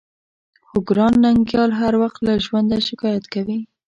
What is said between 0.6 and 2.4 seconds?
خو ګران ننګيال هر وخت له